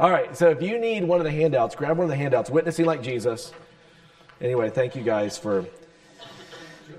[0.00, 2.48] All right, so if you need one of the handouts, grab one of the handouts,
[2.48, 3.52] Witnessing Like Jesus.
[4.40, 5.66] Anyway, thank you guys for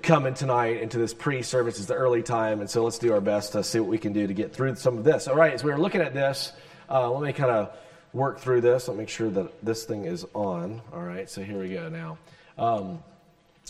[0.03, 1.79] coming tonight into this pre service.
[1.79, 4.13] It's the early time, and so let's do our best to see what we can
[4.13, 5.27] do to get through some of this.
[5.27, 6.51] All right, as we are looking at this,
[6.91, 7.75] uh, let me kind of
[8.13, 8.87] work through this.
[8.87, 10.79] Let me make sure that this thing is on.
[10.93, 12.19] All right, so here we go now.
[12.55, 13.03] Um,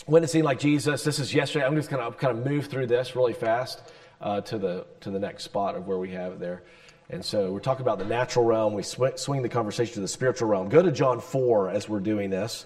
[0.06, 1.04] witnessing like Jesus.
[1.04, 1.64] This is yesterday.
[1.64, 3.80] I'm just going to kind of move through this really fast
[4.20, 6.62] uh, to the to the next spot of where we have it there.
[7.12, 8.72] And so we're talking about the natural realm.
[8.72, 10.70] We sw- swing the conversation to the spiritual realm.
[10.70, 12.64] Go to John 4 as we're doing this.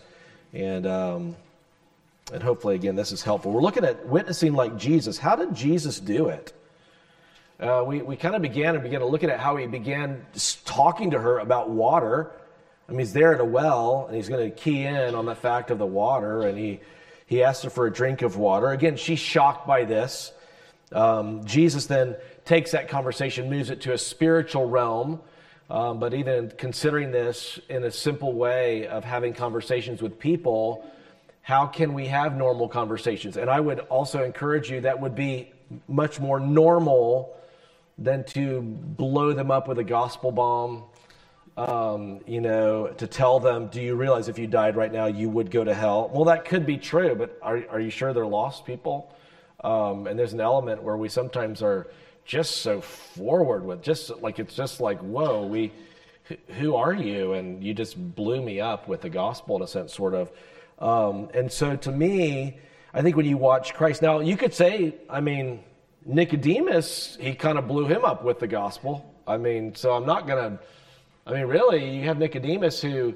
[0.52, 1.36] And, um,
[2.32, 3.50] and hopefully, again, this is helpful.
[3.50, 5.18] We're looking at witnessing like Jesus.
[5.18, 6.52] How did Jesus do it?
[7.58, 10.26] Uh, we we kind of began and began to look at how he began
[10.64, 12.30] talking to her about water.
[12.86, 15.34] I mean, he's there at a well, and he's going to key in on the
[15.34, 16.80] fact of the water, and he,
[17.26, 18.70] he asked her for a drink of water.
[18.70, 20.32] Again, she's shocked by this.
[20.92, 25.20] Um, Jesus then takes that conversation, moves it to a spiritual realm.
[25.68, 30.88] Um, but even considering this in a simple way of having conversations with people,
[31.42, 33.36] how can we have normal conversations?
[33.36, 35.52] And I would also encourage you that would be
[35.88, 37.36] much more normal
[37.98, 40.84] than to blow them up with a gospel bomb.
[41.56, 45.30] Um, you know, to tell them, do you realize if you died right now, you
[45.30, 46.10] would go to hell?
[46.12, 49.10] Well, that could be true, but are, are you sure they're lost people?
[49.64, 51.88] Um, and there's an element where we sometimes are
[52.24, 55.72] just so forward with just like it's just like whoa we
[56.58, 57.34] who are you?
[57.34, 60.30] And you just blew me up with the gospel in a sense sort of.
[60.78, 62.58] Um, and so to me
[62.92, 65.62] i think when you watch christ now you could say i mean
[66.04, 69.14] nicodemus he kind of blew him up with the gospel.
[69.26, 70.58] I mean so i'm not gonna
[71.26, 73.14] i mean really you have nicodemus who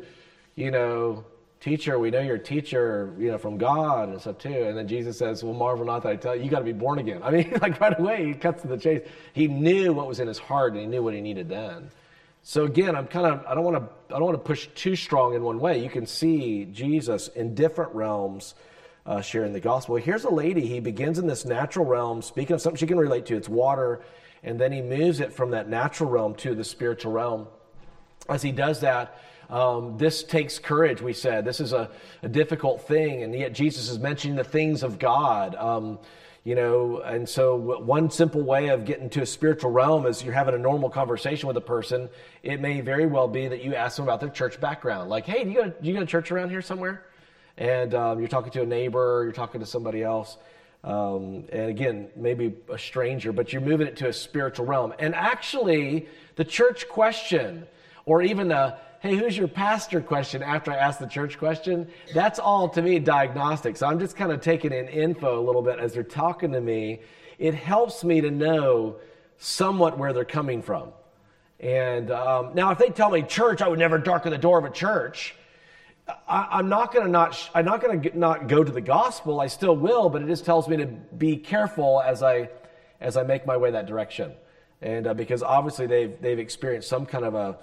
[0.57, 1.25] you know
[1.61, 4.49] teacher, we know you're a teacher, you know, from God and stuff too.
[4.49, 6.73] And then Jesus says, well, marvel not that I tell you, you got to be
[6.73, 7.23] born again.
[7.25, 9.07] I mean, like right away, he cuts to the chase.
[9.33, 11.91] He knew what was in his heart and he knew what he needed then.
[12.43, 14.97] So again, I'm kind of, I don't want to, I don't want to push too
[14.97, 15.83] strong in one way.
[15.83, 18.55] You can see Jesus in different realms
[19.05, 19.97] uh, sharing the gospel.
[19.97, 23.27] Here's a lady, he begins in this natural realm, speaking of something she can relate
[23.27, 24.01] to, it's water.
[24.43, 27.47] And then he moves it from that natural realm to the spiritual realm.
[28.29, 29.19] As he does that,
[29.51, 31.45] um, this takes courage, we said.
[31.45, 31.91] This is a,
[32.23, 35.57] a, difficult thing, and yet Jesus is mentioning the things of God.
[35.57, 35.99] Um,
[36.45, 40.33] you know, and so one simple way of getting to a spiritual realm is you're
[40.33, 42.09] having a normal conversation with a person.
[42.43, 45.11] It may very well be that you ask them about their church background.
[45.11, 47.05] Like, hey, do you go, do you go to church around here somewhere?
[47.59, 50.39] And um, you're talking to a neighbor, you're talking to somebody else.
[50.83, 54.95] Um, and again, maybe a stranger, but you're moving it to a spiritual realm.
[54.99, 57.67] And actually, the church question,
[58.07, 62.39] or even the hey, who's your pastor question after I ask the church question, that's
[62.39, 63.77] all to me diagnostic.
[63.79, 66.61] So I'm just kind of taking in info a little bit as they're talking to
[66.61, 67.01] me.
[67.39, 68.97] It helps me to know
[69.39, 70.93] somewhat where they're coming from.
[71.61, 74.67] And um, now, if they tell me church, I would never darken the door of
[74.67, 75.35] a church.
[76.29, 77.51] I, am not going to not.
[77.55, 79.41] I'm not going to not go to the gospel.
[79.41, 82.49] I still will, but it just tells me to be careful as I
[83.01, 84.33] as I make my way that direction.
[84.83, 87.59] And uh, because obviously they've they've experienced some kind of a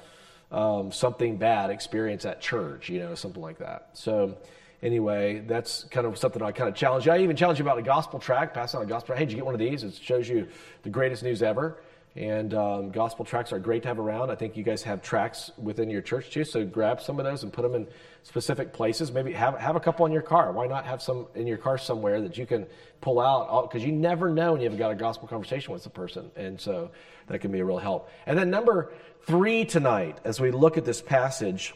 [0.52, 3.90] um, something bad experience at church, you know, something like that.
[3.94, 4.38] So,
[4.82, 7.12] anyway, that's kind of something I kind of challenge you.
[7.12, 9.20] I even challenge you about a gospel track, pass on a gospel track.
[9.20, 9.84] Hey, did you get one of these?
[9.84, 10.48] It shows you
[10.84, 11.78] the greatest news ever.
[12.18, 14.32] And um, gospel tracks are great to have around.
[14.32, 17.44] I think you guys have tracks within your church too, so grab some of those
[17.44, 17.86] and put them in
[18.24, 19.12] specific places.
[19.12, 20.52] Maybe have, have a couple in your car.
[20.52, 22.66] Why not have some in your car somewhere that you can
[23.02, 23.70] pull out?
[23.70, 26.32] Because you never know when you've got a gospel conversation with the person.
[26.36, 26.90] And so
[27.28, 28.10] that can be a real help.
[28.26, 28.94] And then number
[29.28, 31.76] three tonight, as we look at this passage,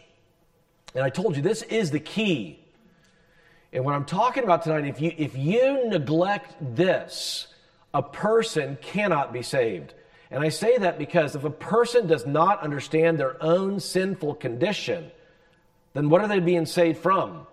[0.96, 2.60] and I told you this is the key.
[3.72, 7.46] And what I'm talking about tonight, if you, if you neglect this,
[7.94, 9.94] a person cannot be saved.
[10.32, 15.12] And I say that because if a person does not understand their own sinful condition,
[15.94, 17.46] then what are they being saved from?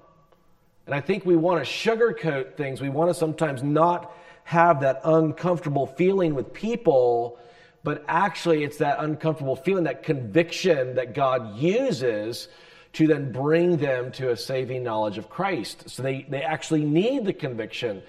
[0.86, 2.80] And I think we want to sugarcoat things.
[2.80, 7.38] We want to sometimes not have that uncomfortable feeling with people,
[7.82, 12.48] but actually it's that uncomfortable feeling, that conviction that God uses
[12.94, 15.90] to then bring them to a saving knowledge of Christ.
[15.90, 18.02] So they, they actually need the conviction.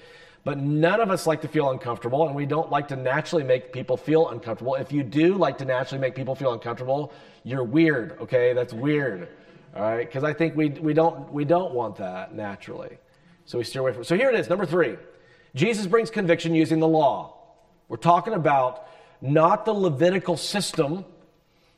[0.44, 3.74] But none of us like to feel uncomfortable, and we don't like to naturally make
[3.74, 4.76] people feel uncomfortable.
[4.76, 7.12] If you do like to naturally make people feel uncomfortable,
[7.44, 8.54] you're weird, okay?
[8.54, 9.28] That's weird.
[9.76, 10.08] All right?
[10.08, 12.98] Because I think we, we, don't, we don't want that naturally.
[13.46, 14.06] So we steer away from it.
[14.06, 14.96] So here it is, number three.
[15.56, 17.36] Jesus brings conviction using the law.
[17.88, 18.88] We're talking about
[19.22, 21.04] not the Levitical system,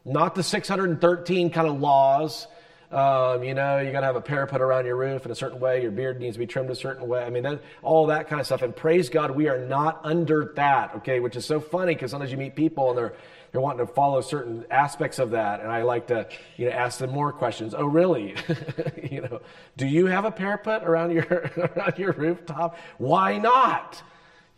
[0.06, 2.48] not the 613 kind of laws
[2.92, 5.60] Um, you know, you got to have a parapet around your roof in a certain
[5.60, 5.82] way.
[5.82, 7.24] Your beard needs to be trimmed a certain way.
[7.24, 8.62] I mean, that, all that kind of stuff.
[8.64, 12.32] And praise God, we are not under that, okay, which is so funny because sometimes
[12.32, 13.14] you meet people and they're,
[13.52, 15.62] they're wanting to follow certain aspects of that.
[15.62, 16.28] And I like to,
[16.58, 17.74] you know, ask them more questions.
[17.74, 18.36] Oh, really?
[19.10, 19.42] you know,
[19.78, 21.24] do you have a parapet around your,
[21.78, 22.78] around your rooftop?
[22.98, 24.04] Why not?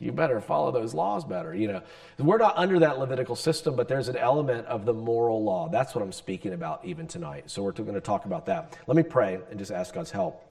[0.03, 1.55] You better follow those laws better.
[1.55, 1.81] You know,
[2.19, 5.69] we're not under that Levitical system, but there's an element of the moral law.
[5.69, 7.49] That's what I'm speaking about even tonight.
[7.49, 8.77] So we're going to talk about that.
[8.87, 10.43] Let me pray and just ask God's help.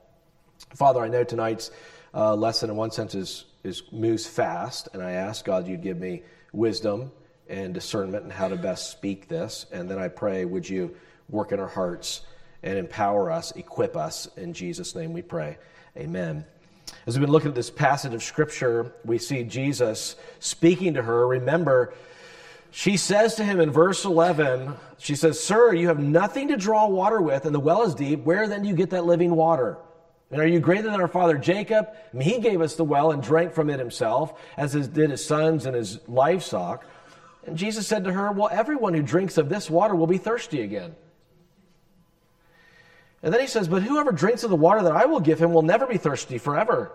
[0.75, 1.71] Father, I know tonight's
[2.15, 5.99] uh, lesson, in one sense, is is moves fast, and I ask God you'd give
[5.99, 6.23] me
[6.53, 7.13] wisdom
[7.49, 9.67] and discernment and how to best speak this.
[9.73, 10.97] And then I pray, would you
[11.29, 12.23] work in our hearts
[12.63, 14.29] and empower us, equip us.
[14.37, 15.59] In Jesus' name we pray.
[15.97, 16.45] Amen.
[17.07, 21.27] As we've been looking at this passage of Scripture, we see Jesus speaking to her.
[21.27, 21.95] Remember,
[22.71, 26.87] she says to him in verse 11, she says, Sir, you have nothing to draw
[26.87, 28.23] water with, and the well is deep.
[28.23, 29.79] Where then do you get that living water?
[30.31, 31.89] And are you greater than our father Jacob?
[31.91, 35.25] I mean, he gave us the well and drank from it himself, as did his
[35.25, 36.87] sons and his livestock.
[37.45, 40.63] And Jesus said to her, Well, everyone who drinks of this water will be thirsty
[40.63, 40.95] again.
[43.23, 45.53] And then he says, But whoever drinks of the water that I will give him
[45.53, 46.93] will never be thirsty forever.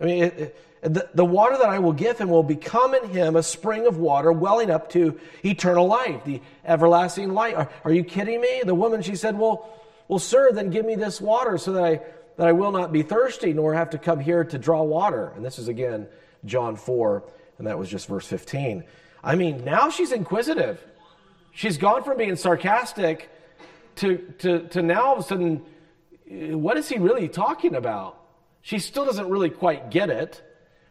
[0.00, 3.08] I mean, it, it, the, the water that I will give him will become in
[3.10, 7.54] him a spring of water welling up to eternal life, the everlasting life.
[7.56, 8.62] Are, are you kidding me?
[8.64, 9.68] The woman, she said, Well,
[10.08, 12.00] well, sir, then give me this water so that I,
[12.36, 15.32] that I will not be thirsty nor have to come here to draw water.
[15.36, 16.06] And this is again
[16.44, 17.22] John 4,
[17.58, 18.84] and that was just verse 15.
[19.24, 20.84] I mean, now she's inquisitive.
[21.52, 23.30] She's gone from being sarcastic
[23.96, 25.62] to, to, to now all of a sudden,
[26.30, 28.18] eh, what is he really talking about?
[28.62, 30.42] She still doesn't really quite get it.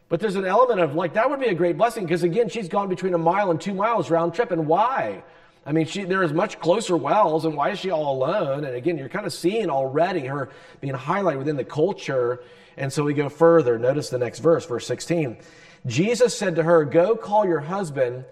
[0.08, 2.68] But there's an element of like, that would be a great blessing because again, she's
[2.68, 4.50] gone between a mile and two miles round trip.
[4.50, 5.22] And why?
[5.64, 8.64] I mean, she, there is much closer wells, and why is she all alone?
[8.64, 10.50] And again, you're kind of seeing already her
[10.80, 12.42] being highlighted within the culture.
[12.76, 13.78] And so we go further.
[13.78, 15.38] Notice the next verse, verse 16.
[15.86, 18.24] Jesus said to her, Go call your husband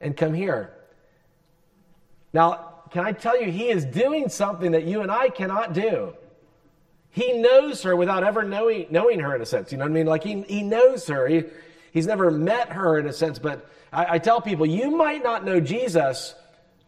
[0.00, 0.72] and come here.
[2.32, 6.14] Now, can I tell you, he is doing something that you and I cannot do.
[7.10, 9.72] He knows her without ever knowing, knowing her in a sense.
[9.72, 10.06] You know what I mean?
[10.06, 11.26] Like he, he knows her.
[11.26, 11.44] He,
[11.92, 13.38] he's never met her in a sense.
[13.38, 16.34] But I, I tell people, you might not know Jesus,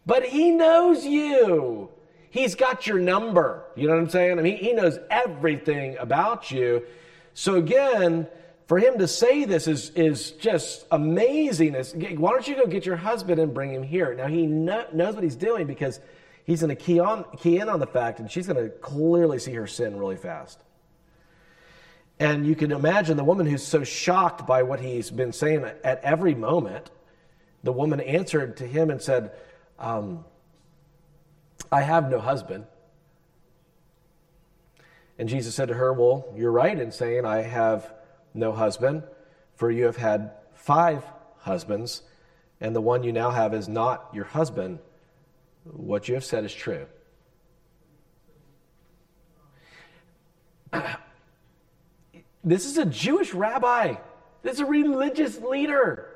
[0.05, 1.89] but he knows you.
[2.29, 3.65] He's got your number.
[3.75, 4.39] You know what I'm saying?
[4.39, 6.83] I mean, he knows everything about you.
[7.33, 8.27] So again,
[8.71, 11.73] for him to say this is, is just amazing.
[11.73, 14.13] Why don't you go get your husband and bring him here?
[14.13, 15.99] Now, he knows what he's doing because
[16.45, 19.39] he's going to key, on, key in on the fact, and she's going to clearly
[19.39, 20.63] see her sin really fast.
[22.17, 25.99] And you can imagine the woman who's so shocked by what he's been saying at
[26.01, 26.91] every moment.
[27.65, 29.33] The woman answered to him and said,
[29.79, 30.23] um,
[31.69, 32.67] I have no husband.
[35.19, 37.95] And Jesus said to her, Well, you're right in saying, I have
[38.33, 39.03] no husband,
[39.55, 41.03] for you have had five
[41.39, 42.03] husbands,
[42.59, 44.79] and the one you now have is not your husband.
[45.63, 46.85] What you have said is true.
[52.43, 53.95] This is a Jewish rabbi.
[54.41, 56.09] This is a religious leader.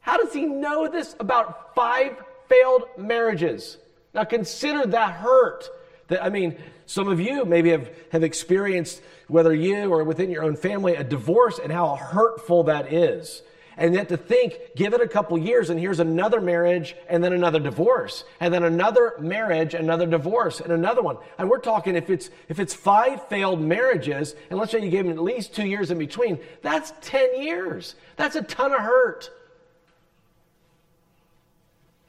[0.00, 2.16] How does he know this about five
[2.46, 3.78] failed marriages?
[4.12, 5.68] Now consider that hurt.
[6.10, 10.42] That I mean, some of you maybe have, have experienced, whether you or within your
[10.42, 13.42] own family, a divorce and how hurtful that is.
[13.76, 17.32] And yet to think, give it a couple years and here's another marriage and then
[17.32, 21.16] another divorce and then another marriage, another divorce and another one.
[21.38, 25.06] And we're talking if it's, if it's five failed marriages and let's say you gave
[25.06, 27.94] them at least two years in between, that's 10 years.
[28.16, 29.30] That's a ton of hurt.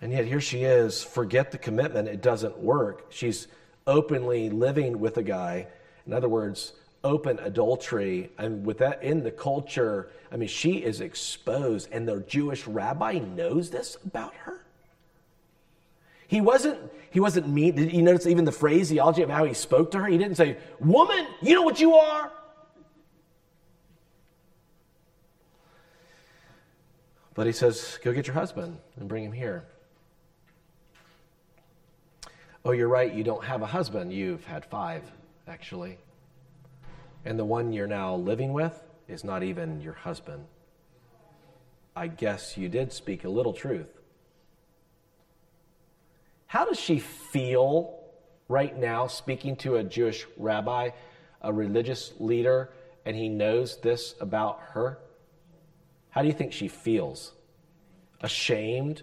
[0.01, 2.07] And yet here she is, forget the commitment.
[2.07, 3.05] It doesn't work.
[3.11, 3.47] She's
[3.87, 5.67] openly living with a guy.
[6.05, 6.73] In other words,
[7.03, 8.29] open adultery.
[8.37, 13.19] And with that in the culture, I mean, she is exposed, and the Jewish rabbi
[13.19, 14.65] knows this about her.
[16.27, 17.75] He wasn't, he wasn't mean.
[17.75, 20.07] Did you notice even the phraseology of how he spoke to her?
[20.07, 22.31] He didn't say, Woman, you know what you are?
[27.33, 29.65] But he says, Go get your husband and bring him here.
[32.63, 34.13] Oh, you're right, you don't have a husband.
[34.13, 35.03] You've had five,
[35.47, 35.97] actually.
[37.25, 40.45] And the one you're now living with is not even your husband.
[41.95, 43.89] I guess you did speak a little truth.
[46.45, 47.99] How does she feel
[48.47, 50.89] right now speaking to a Jewish rabbi,
[51.41, 52.69] a religious leader,
[53.05, 54.99] and he knows this about her?
[56.11, 57.31] How do you think she feels?
[58.21, 59.01] Ashamed?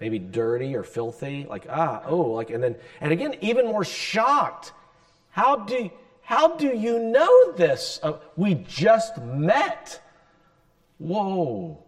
[0.00, 1.46] Maybe dirty or filthy.
[1.48, 4.72] Like, ah, oh, like, and then, and again, even more shocked.
[5.30, 5.90] How do,
[6.22, 8.00] how do you know this?
[8.02, 10.00] Uh, we just met.
[10.98, 11.82] Whoa.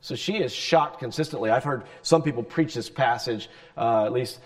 [0.00, 1.50] So she is shocked consistently.
[1.50, 4.38] I've heard some people preach this passage, uh, at least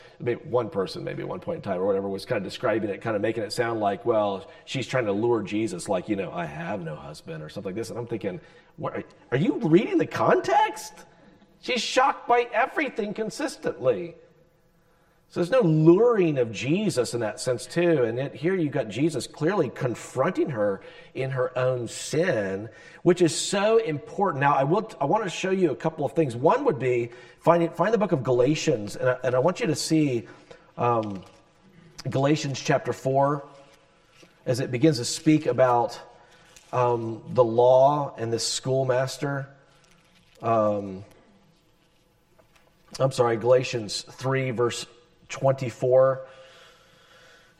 [0.44, 3.02] one person, maybe at one point in time or whatever, was kind of describing it,
[3.02, 6.32] kind of making it sound like, well, she's trying to lure Jesus, like, you know,
[6.32, 7.90] I have no husband or something like this.
[7.90, 8.40] And I'm thinking,
[8.76, 10.94] what, are you reading the context?
[11.60, 14.14] She's shocked by everything consistently.
[15.28, 18.02] So there's no luring of Jesus in that sense, too.
[18.02, 20.80] And here you've got Jesus clearly confronting her
[21.14, 22.68] in her own sin,
[23.04, 24.40] which is so important.
[24.40, 26.34] Now, I, will, I want to show you a couple of things.
[26.34, 29.68] One would be find, find the book of Galatians, and I, and I want you
[29.68, 30.26] to see
[30.76, 31.22] um,
[32.08, 33.44] Galatians chapter 4
[34.46, 36.00] as it begins to speak about
[36.72, 39.48] um, the law and this schoolmaster.
[40.42, 41.04] Um,
[42.98, 44.84] I'm sorry, Galatians 3, verse
[45.28, 46.26] 24.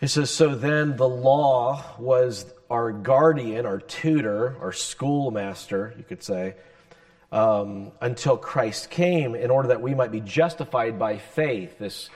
[0.00, 6.22] He says, So then the law was our guardian, our tutor, our schoolmaster, you could
[6.22, 6.56] say,
[7.30, 11.78] um, until Christ came in order that we might be justified by faith.
[11.78, 12.10] This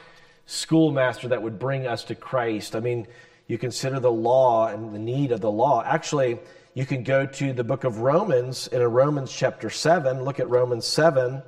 [0.46, 2.74] schoolmaster that would bring us to Christ.
[2.74, 3.06] I mean,
[3.46, 5.82] you consider the law and the need of the law.
[5.84, 6.38] Actually,
[6.74, 10.86] you can go to the book of Romans in Romans chapter 7, look at Romans
[10.86, 11.42] 7,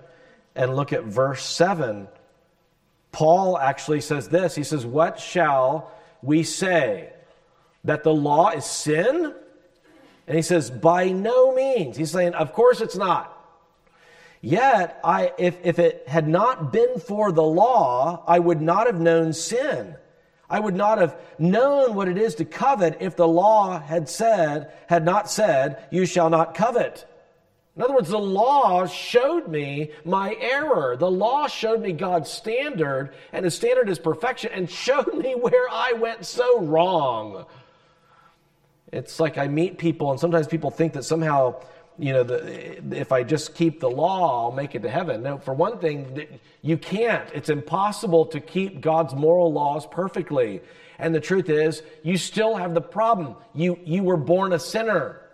[0.56, 2.08] and look at verse 7.
[3.12, 5.90] Paul actually says this He says, What shall
[6.22, 7.12] we say?
[7.84, 9.34] That the law is sin?
[10.26, 11.96] And he says, By no means.
[11.96, 13.32] He's saying, Of course it's not.
[14.42, 19.00] Yet, I, if, if it had not been for the law, I would not have
[19.00, 19.96] known sin.
[20.48, 24.72] I would not have known what it is to covet if the law had said,
[24.88, 27.04] had not said, You shall not covet.
[27.76, 30.96] In other words, the law showed me my error.
[30.96, 35.68] The law showed me God's standard, and his standard is perfection, and showed me where
[35.70, 37.44] I went so wrong.
[38.92, 41.56] It's like I meet people, and sometimes people think that somehow,
[41.98, 45.22] you know, the, if I just keep the law, I'll make it to heaven.
[45.22, 46.26] No, for one thing,
[46.62, 47.28] you can't.
[47.34, 50.62] It's impossible to keep God's moral laws perfectly.
[50.98, 53.36] And the truth is, you still have the problem.
[53.54, 55.25] You, you were born a sinner.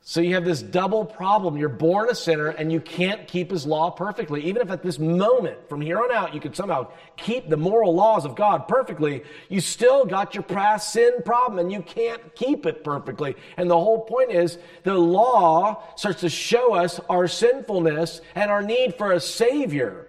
[0.00, 1.58] So you have this double problem.
[1.58, 4.42] You're born a sinner and you can't keep his law perfectly.
[4.44, 6.88] Even if at this moment, from here on out, you could somehow
[7.18, 11.70] keep the moral laws of God perfectly, you still got your past sin problem and
[11.70, 13.36] you can't keep it perfectly.
[13.58, 18.62] And the whole point is the law starts to show us our sinfulness and our
[18.62, 20.08] need for a Savior.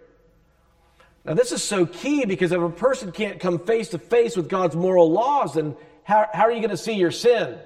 [1.25, 4.47] Now, this is so key because if a person can't come face to face with
[4.47, 7.59] God's moral laws, then how, how are you going to see your sin?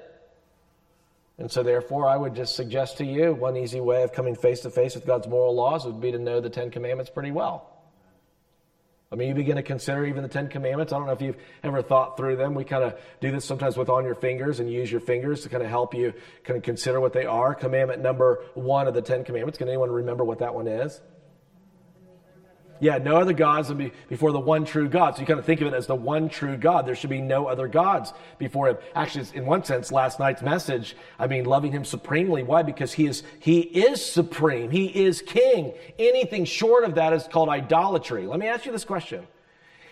[1.37, 4.61] And so, therefore, I would just suggest to you one easy way of coming face
[4.61, 7.69] to face with God's moral laws would be to know the Ten Commandments pretty well.
[9.11, 10.91] I mean, you begin to consider even the Ten Commandments.
[10.91, 12.55] I don't know if you've ever thought through them.
[12.55, 15.49] We kind of do this sometimes with on your fingers and use your fingers to
[15.49, 16.13] kind of help you
[16.43, 17.53] kind of consider what they are.
[17.53, 19.59] Commandment number one of the Ten Commandments.
[19.59, 20.99] Can anyone remember what that one is?
[22.80, 23.72] Yeah, no other gods
[24.10, 25.15] before the one true God.
[25.15, 26.86] So you kind of think of it as the one true God.
[26.86, 28.77] There should be no other gods before him.
[28.96, 32.44] Actually, in one sense, last night's message, I mean, loving him supremely.
[32.44, 32.62] Why?
[32.63, 34.70] Because he is, he is supreme.
[34.70, 35.74] He is king.
[35.98, 38.27] Anything short of that is called idolatry.
[38.27, 39.27] Let me ask you this question.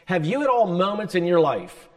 [0.05, 1.87] Have you at all moments in your life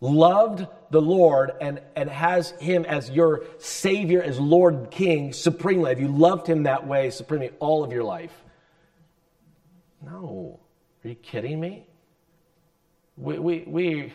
[0.00, 5.88] loved the Lord and, and has him as your Savior, as Lord King supremely?
[5.88, 8.43] Have you loved him that way supremely all of your life?
[10.04, 10.60] No.
[11.04, 11.86] Are you kidding me?
[13.16, 14.12] We, we, we,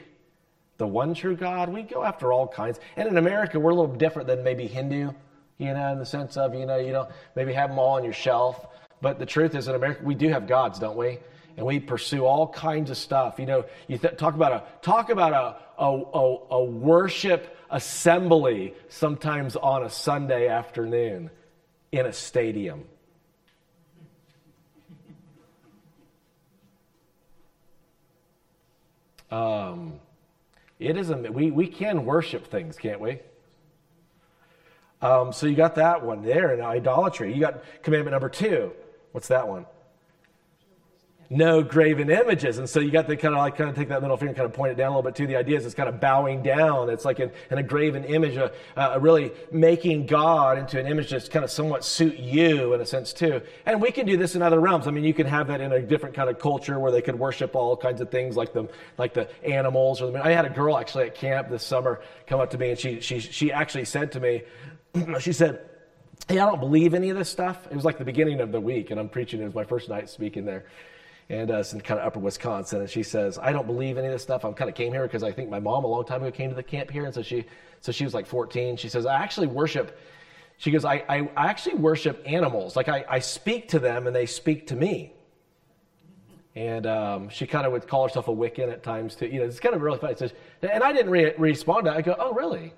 [0.78, 2.80] the one true God, we go after all kinds.
[2.96, 5.12] And in America, we're a little different than maybe Hindu,
[5.58, 8.04] you know, in the sense of, you know, you don't maybe have them all on
[8.04, 8.66] your shelf.
[9.02, 11.20] But the truth is, in America, we do have gods, don't we?
[11.58, 13.40] And we pursue all kinds of stuff.
[13.40, 18.74] You know, you th- talk about a talk about a, a, a, a worship assembly
[18.88, 21.30] sometimes on a Sunday afternoon
[21.92, 22.86] in a stadium.
[29.32, 30.00] Um,
[30.80, 33.20] it is a, we, we can worship things, can't we?
[35.02, 37.34] Um, so you got that one there in idolatry.
[37.34, 38.74] You got commandment number two.
[39.12, 39.66] What's that one?
[41.30, 42.58] No graven images.
[42.58, 44.38] And so you got to kind of like kind of take that middle finger and
[44.38, 45.28] kind of point it down a little bit too.
[45.28, 46.90] The idea is it's kind of bowing down.
[46.90, 51.12] It's like an, an a graven image, a, a really making God into an image
[51.12, 53.42] that's kind of somewhat suit you in a sense too.
[53.68, 54.88] And we can do this in other realms.
[54.88, 57.18] I mean, you can have that in a different kind of culture where they could
[57.18, 58.68] worship all kinds of things like the
[58.98, 60.02] like the animals.
[60.02, 62.72] Or the, I had a girl actually at camp this summer come up to me
[62.72, 64.42] and she she she actually said to me,
[65.20, 65.66] she said
[66.28, 67.66] hey, I don't believe any of this stuff.
[67.72, 69.42] It was like the beginning of the week, and I'm preaching.
[69.42, 70.66] It was my first night speaking there.
[71.30, 72.82] And uh, it's in kind of upper Wisconsin.
[72.82, 74.46] And she says, I don't believe any of this stuff.
[74.46, 76.50] I kind of came here because I think my mom a long time ago came
[76.50, 77.06] to the camp here.
[77.06, 77.46] And so she,
[77.82, 78.78] so she was like 14.
[78.78, 80.00] She says, I actually worship,
[80.58, 82.76] she goes, I, I, I actually worship animals.
[82.76, 85.14] Like I, I speak to them and they speak to me.
[86.56, 89.28] And um, she kind of would call herself a Wiccan at times too.
[89.28, 90.16] You know, it's kind of really funny.
[90.16, 90.34] Says,
[90.64, 91.98] and I didn't re- respond to that.
[91.98, 92.74] I go, oh, really?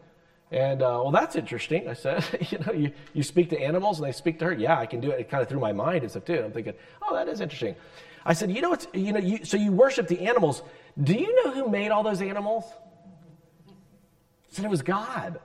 [0.51, 1.87] And uh, well, that's interesting.
[1.87, 4.53] I said, you know, you, you speak to animals and they speak to her.
[4.53, 6.41] Yeah, I can do it kind of through my mind and stuff too.
[6.43, 7.75] I'm thinking, oh, that is interesting.
[8.25, 10.61] I said, you know, you know, you, so you worship the animals.
[11.01, 12.65] Do you know who made all those animals?
[13.67, 13.71] I
[14.49, 15.39] said it was God.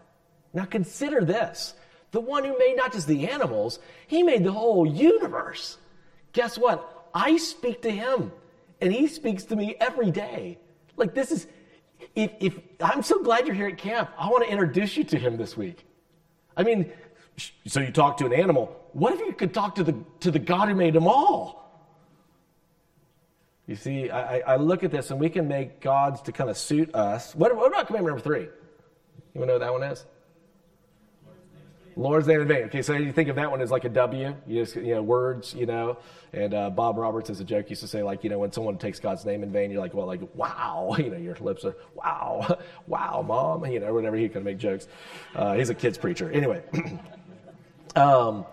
[0.52, 1.74] Now consider this.
[2.10, 5.78] The one who made not just the animals, he made the whole universe.
[6.32, 7.08] Guess what?
[7.14, 8.32] I speak to him
[8.80, 10.58] and he speaks to me every day.
[10.96, 11.46] Like this is,
[12.14, 15.18] if, if I'm so glad you're here at camp, I want to introduce you to
[15.18, 15.84] him this week.
[16.56, 16.90] I mean,
[17.66, 18.74] so you talk to an animal.
[18.92, 21.65] What if you could talk to the to the God who made them all?
[23.66, 26.56] You see, I, I look at this and we can make gods to kind of
[26.56, 27.34] suit us.
[27.34, 28.48] What, what about commandment number three?
[29.34, 30.04] You know what that one is?
[31.96, 32.64] Lord's name in vain.
[32.64, 35.02] Okay, so you think of that one as like a W, you just, you know,
[35.02, 35.96] words, you know.
[36.34, 38.76] And uh, Bob Roberts, as a joke, used to say, like, you know, when someone
[38.76, 41.74] takes God's name in vain, you're like, well, like, wow, you know, your lips are,
[41.94, 44.16] wow, wow, mom, you know, whatever.
[44.16, 44.88] He can make jokes.
[45.34, 46.30] Uh, he's a kids preacher.
[46.30, 46.62] Anyway,
[47.96, 48.44] um,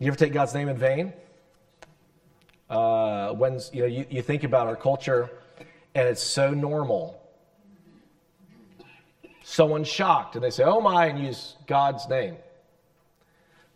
[0.00, 1.12] you ever take God's name in vain?
[2.68, 5.30] Uh, when you know you, you think about our culture,
[5.94, 7.18] and it's so normal
[9.48, 12.36] someone's shocked and they say, oh my, and use God's name.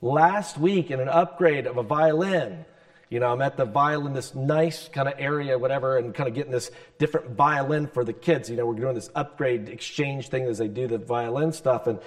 [0.02, 2.64] Last week, in an upgrade of a violin,
[3.08, 6.34] you know, I'm at the violin, this nice kind of area, whatever, and kind of
[6.34, 8.50] getting this different violin for the kids.
[8.50, 11.87] You know, we're doing this upgrade exchange thing as they do the violin stuff.
[11.87, 11.99] And,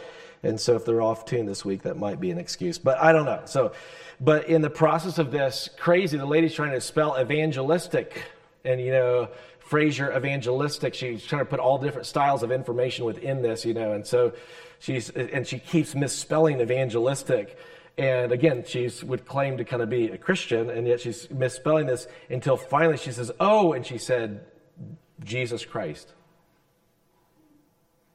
[0.44, 2.78] and so if they're off tune this week, that might be an excuse.
[2.78, 3.42] But I don't know.
[3.46, 3.74] So,
[4.20, 8.24] but in the process of this, crazy, the lady's trying to spell evangelistic.
[8.64, 9.30] And, you know,
[9.66, 10.94] Fraser evangelistic.
[10.94, 14.34] She's trying to put all different styles of information within this, you know, and so
[14.80, 17.58] she's and she keeps misspelling evangelistic.
[17.98, 21.88] And again, she would claim to kind of be a Christian, and yet she's misspelling
[21.88, 24.46] this until finally she says, "Oh," and she said,
[25.24, 26.14] "Jesus Christ."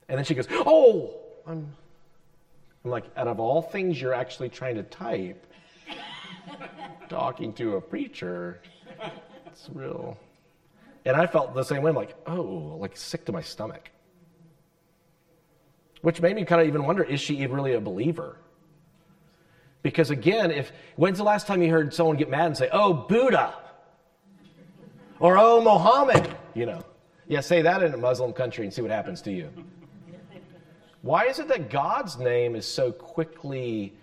[0.08, 1.74] And then she goes, "Oh, I'm."
[2.84, 5.46] I'm like, out of all things you're actually trying to type,
[7.08, 8.60] talking to a preacher,
[9.46, 10.16] it's real.
[11.04, 11.90] And I felt the same way.
[11.90, 13.90] I'm like, oh, like sick to my stomach.
[16.02, 18.38] Which made me kind of even wonder is she really a believer?
[19.82, 22.92] Because again, if when's the last time you heard someone get mad and say, oh,
[22.92, 23.54] Buddha?
[25.18, 26.34] Or oh, Mohammed?
[26.54, 26.84] You know.
[27.28, 29.50] Yeah, say that in a Muslim country and see what happens to you.
[31.02, 33.94] Why is it that God's name is so quickly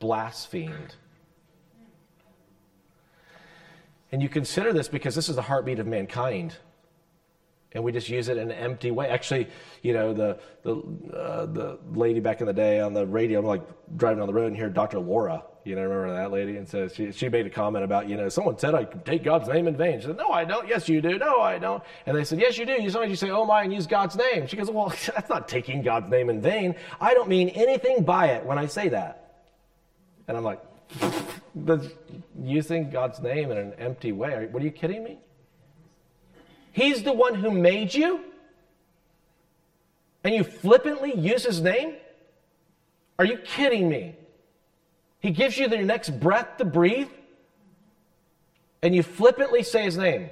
[0.00, 0.96] blasphemed?
[4.10, 6.56] And you consider this because this is the heartbeat of mankind.
[7.74, 9.08] And we just use it in an empty way.
[9.08, 9.48] Actually,
[9.82, 10.74] you know, the, the,
[11.16, 13.62] uh, the lady back in the day on the radio, I'm like
[13.96, 14.98] driving on the road and hear Dr.
[14.98, 16.56] Laura, you know, remember that lady?
[16.56, 19.48] And says she, she made a comment about, you know, someone said I take God's
[19.48, 20.00] name in vain.
[20.00, 20.66] She said, No, I don't.
[20.68, 21.18] Yes, you do.
[21.18, 21.82] No, I don't.
[22.06, 22.72] And they said, Yes, you do.
[22.72, 24.46] You sometimes you say, Oh my, and use God's name.
[24.46, 26.74] She goes, Well, that's not taking God's name in vain.
[27.00, 29.18] I don't mean anything by it when I say that.
[30.26, 30.60] And I'm like,
[32.42, 34.48] using God's name in an empty way.
[34.50, 35.20] What are you kidding me?
[36.72, 38.20] He's the one who made you,
[40.24, 41.96] and you flippantly use his name?
[43.18, 44.16] Are you kidding me?
[45.20, 47.10] He gives you the next breath to breathe,
[48.82, 50.30] and you flippantly say his name.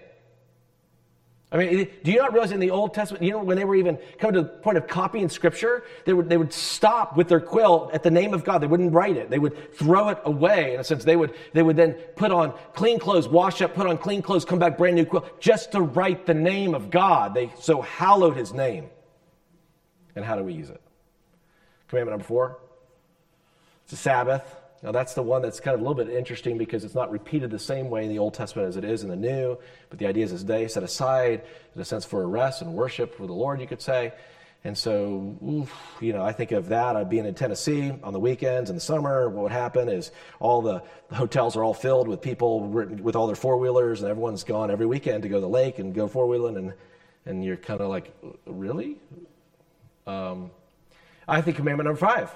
[1.52, 3.74] I mean, do you not realize in the Old Testament, you know, when they were
[3.74, 7.40] even coming to the point of copying scripture, they would, they would stop with their
[7.40, 8.58] quill at the name of God.
[8.58, 9.30] They wouldn't write it.
[9.30, 10.74] They would throw it away.
[10.74, 13.88] In a sense, they would, they would then put on clean clothes, wash up, put
[13.88, 17.34] on clean clothes, come back brand new quill, just to write the name of God.
[17.34, 18.88] They so hallowed his name.
[20.14, 20.80] And how do we use it?
[21.88, 22.58] Commandment number four.
[23.84, 24.59] It's a Sabbath.
[24.82, 27.50] Now, that's the one that's kind of a little bit interesting because it's not repeated
[27.50, 29.58] the same way in the Old Testament as it is in the New.
[29.90, 31.42] But the idea is this day set aside,
[31.74, 34.12] in a sense, for a rest and worship for the Lord, you could say.
[34.64, 36.96] And so, oof, you know, I think of that.
[36.96, 39.28] I'd being in Tennessee on the weekends in the summer.
[39.28, 43.26] What would happen is all the, the hotels are all filled with people with all
[43.26, 46.08] their four wheelers, and everyone's gone every weekend to go to the lake and go
[46.08, 46.74] four wheeling, and
[47.26, 48.14] and you're kind of like,
[48.46, 48.98] really?
[50.06, 50.50] Um,
[51.28, 52.34] I think commandment number five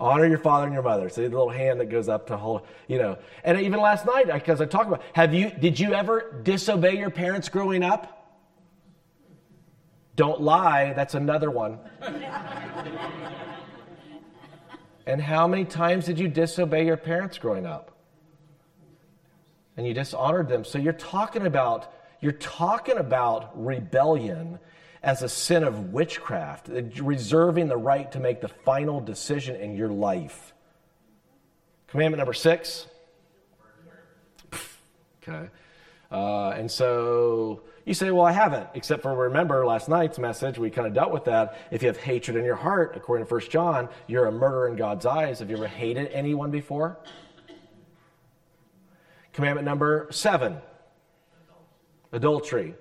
[0.00, 1.08] Honor your father and your mother.
[1.08, 3.18] See the little hand that goes up to hold, you know.
[3.42, 7.10] And even last night, because I talked about, have you, did you ever disobey your
[7.10, 8.14] parents growing up?
[10.14, 10.92] Don't lie.
[10.94, 11.78] That's another one.
[15.08, 17.96] And how many times did you disobey your parents growing up?
[19.74, 20.64] And you dishonored them.
[20.64, 24.58] So you're talking about you're talking about rebellion
[25.02, 26.68] as a sin of witchcraft,
[27.00, 30.52] reserving the right to make the final decision in your life.
[31.88, 32.86] Commandment number six.
[35.22, 35.48] Okay.
[36.10, 40.70] Uh, and so you say, well, I haven't, except for remember last night's message, we
[40.70, 41.56] kind of dealt with that.
[41.70, 44.76] If you have hatred in your heart, according to 1 John, you're a murderer in
[44.76, 45.38] God's eyes.
[45.38, 46.98] Have you ever hated anyone before?
[49.32, 50.58] Commandment number seven
[52.12, 52.74] adultery.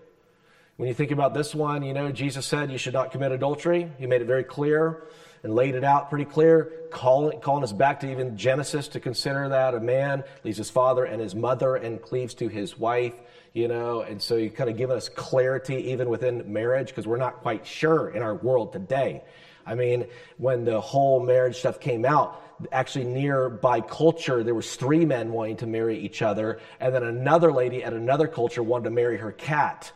[0.78, 3.92] When you think about this one, you know, Jesus said you should not commit adultery.
[3.98, 5.04] He made it very clear
[5.44, 9.50] and laid it out pretty clear, calling, calling us back to even Genesis to consider
[9.50, 13.13] that a man leaves his father and his mother and cleaves to his wife
[13.58, 17.18] you know, and so you kind of given us clarity even within marriage because we're
[17.18, 19.24] not quite sure in our world today.
[19.66, 20.06] I mean,
[20.38, 22.40] when the whole marriage stuff came out,
[22.72, 27.52] actually nearby culture, there was three men wanting to marry each other, and then another
[27.52, 29.92] lady at another culture wanted to marry her cat.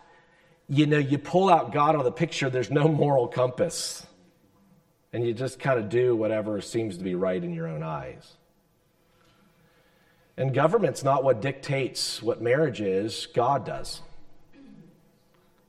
[0.72, 4.08] You know, you pull out God out of the picture, there's no moral compass.
[5.12, 8.38] And you just kind of do whatever seems to be right in your own eyes.
[10.38, 14.02] And government's not what dictates what marriage is, God does.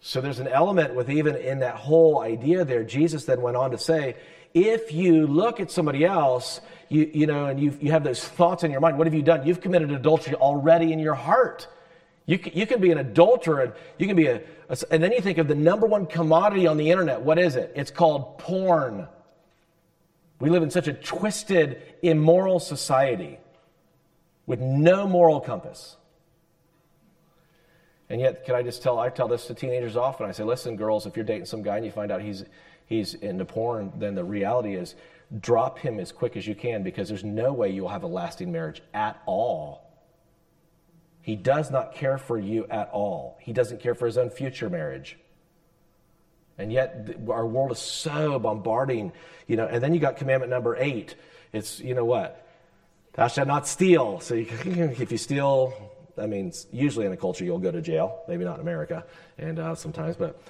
[0.01, 2.85] So there's an element with even in that whole idea there.
[2.85, 4.15] Jesus then went on to say,
[4.55, 8.63] if you look at somebody else, you, you know, and you you have those thoughts
[8.63, 9.45] in your mind, what have you done?
[9.45, 11.67] You've committed adultery already in your heart.
[12.27, 15.13] You can, you can be an adulterer, and you can be a, a, and then
[15.13, 17.21] you think of the number one commodity on the internet.
[17.21, 17.73] What is it?
[17.75, 19.09] It's called porn.
[20.39, 23.39] We live in such a twisted, immoral society
[24.47, 25.97] with no moral compass.
[28.09, 30.27] And yet, can I just tell, I tell this to teenagers often.
[30.27, 32.45] I say, listen, girls, if you're dating some guy and you find out he's,
[32.87, 34.97] he's into porn, then the reality is
[35.41, 38.53] drop him as quick as you can because there's no way you'll have a lasting
[38.53, 39.92] marriage at all.
[41.23, 43.39] He does not care for you at all.
[43.41, 45.17] He doesn't care for his own future marriage.
[46.59, 49.13] And yet, our world is so bombarding,
[49.47, 49.67] you know.
[49.67, 51.15] And then you got commandment number eight.
[51.53, 52.47] It's, you know what?
[53.15, 54.21] Thou shalt not steal.
[54.21, 54.47] So you,
[54.99, 55.73] if you steal,
[56.19, 58.23] I mean, usually in a culture you'll go to jail.
[58.29, 59.05] Maybe not in America,
[59.39, 60.43] and uh, sometimes, but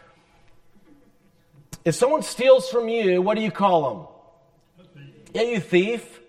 [1.84, 5.04] if someone steals from you, what do you call them?
[5.34, 6.20] Yeah, you thief.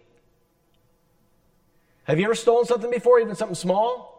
[2.06, 4.13] Have you ever stolen something before, even something small?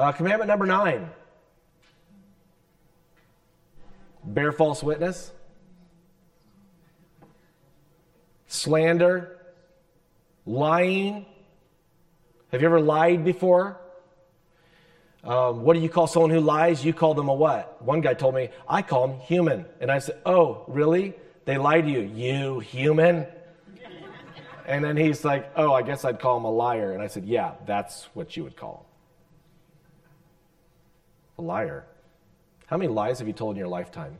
[0.00, 1.10] Uh, commandment number nine
[4.24, 5.30] bear false witness
[8.46, 9.36] slander,
[10.46, 11.26] lying.
[12.50, 13.78] Have you ever lied before?
[15.22, 16.82] Um, what do you call someone who lies?
[16.82, 17.82] You call them a what?
[17.82, 19.66] One guy told me, I call them human.
[19.82, 21.12] And I said, Oh, really?
[21.44, 22.00] They lie to you.
[22.00, 23.26] You human?
[24.64, 26.94] and then he's like, Oh, I guess I'd call him a liar.
[26.94, 28.89] And I said, Yeah, that's what you would call him.
[31.40, 31.86] A liar.
[32.66, 34.18] How many lies have you told in your lifetime?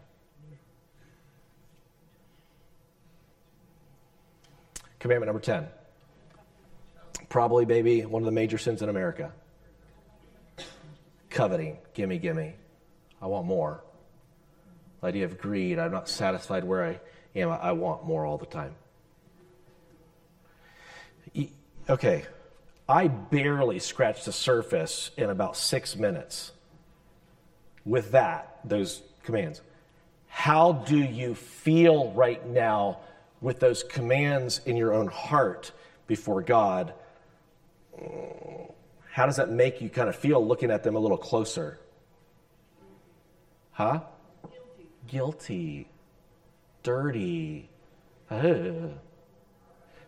[4.99, 5.67] Commandment number 10.
[7.29, 9.33] Probably, baby, one of the major sins in America.
[11.29, 11.77] Coveting.
[11.93, 12.55] Gimme, gimme.
[13.21, 13.85] I want more.
[15.03, 15.79] The idea of greed.
[15.79, 17.01] I'm not satisfied where I
[17.39, 17.51] am.
[17.51, 18.75] I want more all the time.
[21.87, 22.25] Okay.
[22.89, 26.53] I barely scratched the surface in about six minutes
[27.85, 29.61] with that, those commands.
[30.29, 32.99] How do you feel right now
[33.41, 35.73] with those commands in your own heart
[36.07, 36.93] before God,
[39.11, 41.79] how does that make you kind of feel looking at them a little closer?
[43.73, 44.01] Huh?
[44.43, 44.89] Guilty.
[45.07, 45.89] Guilty.
[46.83, 47.69] Dirty.
[48.31, 48.93] Ugh.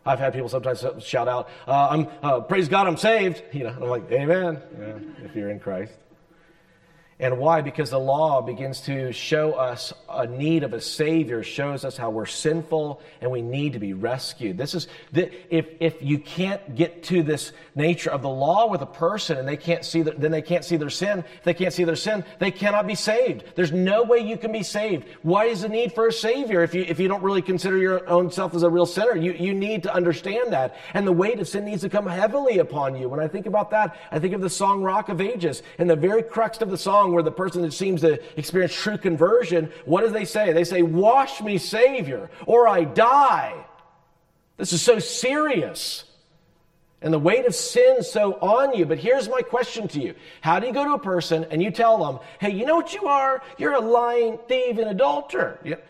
[0.05, 3.77] I've had people sometimes shout out, uh, "I'm uh, praise God, I'm saved." You know,
[3.81, 5.93] I'm like, "Amen." Yeah, if you're in Christ.
[7.23, 7.61] And why?
[7.61, 12.11] Because the law begins to show us a need of a Savior, shows us how
[12.11, 14.59] we're sinful and we need to be rescued.
[14.59, 18.87] This is, if, if you can't get to this nature of the law with a
[18.87, 21.21] person and they can't see, the, then they can't see their sin.
[21.21, 23.45] If they can't see their sin, they cannot be saved.
[23.55, 25.07] There's no way you can be saved.
[25.23, 28.09] Why is the need for a Savior if you, if you don't really consider your
[28.09, 29.15] own self as a real sinner?
[29.15, 30.75] You, you need to understand that.
[30.93, 33.09] And the weight of sin needs to come heavily upon you.
[33.09, 35.63] When I think about that, I think of the song Rock of Ages.
[35.79, 38.99] And the very crux of the song where the person that seems to experience true
[38.99, 40.53] conversion, what do they say?
[40.53, 43.55] They say, Wash me, Savior, or I die.
[44.57, 46.05] This is so serious.
[47.01, 48.87] And the weight of sin so on you.
[48.87, 50.15] But here's my question to you.
[50.41, 52.95] How do you go to a person and you tell them, hey, you know what
[52.95, 53.43] you are?
[53.59, 55.59] You're a lying thief and adulterer.
[55.65, 55.85] Yep.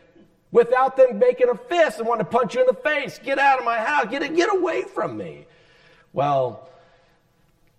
[0.53, 3.19] without them making a fist and wanting to punch you in the face.
[3.19, 4.07] Get out of my house.
[4.11, 5.47] Get, get away from me.
[6.15, 6.69] Well,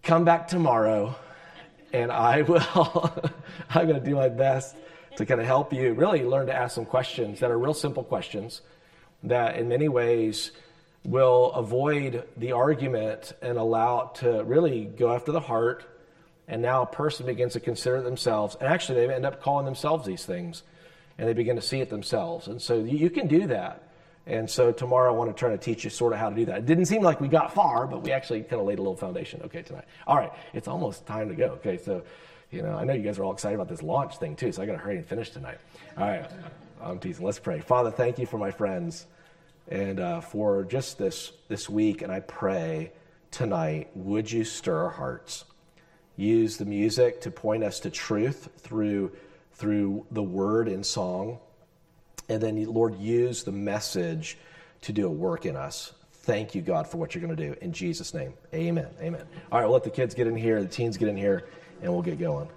[0.04, 1.16] come back tomorrow
[1.94, 3.14] and I will,
[3.70, 4.76] I'm going to do my best
[5.18, 8.04] to kind of help you really learn to ask some questions that are real simple
[8.04, 8.62] questions
[9.22, 10.52] that in many ways
[11.06, 15.86] will avoid the argument and allow to really go after the heart.
[16.48, 20.06] And now a person begins to consider themselves, and actually they end up calling themselves
[20.06, 20.64] these things,
[21.18, 22.48] and they begin to see it themselves.
[22.48, 23.84] And so you can do that.
[24.26, 26.46] And so tomorrow I want to try to teach you sort of how to do
[26.46, 26.60] that.
[26.60, 28.96] It didn't seem like we got far, but we actually kind of laid a little
[28.96, 29.86] foundation, okay, tonight.
[30.08, 31.78] All right, it's almost time to go, okay?
[31.78, 32.04] So,
[32.50, 34.62] you know, I know you guys are all excited about this launch thing too, so
[34.62, 35.58] I got to hurry and finish tonight.
[35.98, 36.26] All right,
[36.82, 37.26] I'm teasing.
[37.26, 37.60] Let's pray.
[37.60, 39.08] Father, thank you for my friends
[39.68, 42.94] and uh, for just this, this week, and I pray
[43.32, 45.44] tonight, would you stir our hearts?
[46.16, 49.12] Use the music to point us to truth through,
[49.54, 51.40] through the word and song
[52.30, 54.38] and then, Lord, use the message
[54.82, 55.94] to do a work in us.
[56.12, 57.56] Thank you, God, for what you're going to do.
[57.62, 58.88] In Jesus' name, amen.
[59.02, 59.26] Amen.
[59.52, 61.46] All right, we'll let the kids get in here, the teens get in here,
[61.82, 62.48] and we'll get going.